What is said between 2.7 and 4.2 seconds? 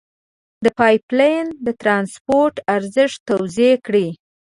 ارزښت توضیع کړئ.